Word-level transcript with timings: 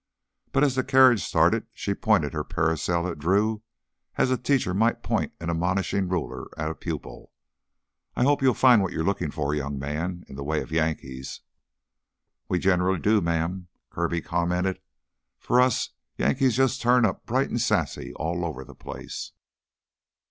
But 0.51 0.63
as 0.63 0.73
the 0.73 0.83
carriage 0.83 1.23
started, 1.23 1.67
she 1.75 1.93
pointed 1.93 2.33
her 2.33 2.43
parasol 2.43 3.07
at 3.07 3.19
Drew 3.19 3.61
as 4.15 4.31
a 4.31 4.35
teacher 4.39 4.73
might 4.73 5.03
point 5.03 5.31
an 5.39 5.51
admonishing 5.51 6.09
ruler 6.09 6.47
at 6.57 6.71
a 6.71 6.73
pupil. 6.73 7.31
"I 8.15 8.23
hope 8.23 8.41
you'll 8.41 8.55
find 8.55 8.81
what 8.81 8.93
you're 8.93 9.03
looking 9.03 9.29
for, 9.29 9.53
young 9.53 9.77
man. 9.77 10.23
In 10.27 10.35
the 10.37 10.43
way 10.43 10.59
of 10.63 10.71
Yankees...." 10.71 11.41
"We 12.49 12.57
generally 12.57 12.97
do, 12.99 13.21
ma'am," 13.21 13.67
Kirby 13.91 14.21
commented. 14.21 14.81
"For 15.37 15.61
us 15.61 15.89
Yankees 16.17 16.55
jus' 16.55 16.79
turn 16.79 17.05
up 17.05 17.27
bright 17.27 17.51
an' 17.51 17.59
sassy 17.59 18.11
all 18.15 18.43
over 18.43 18.63
the 18.63 18.73
place." 18.73 19.33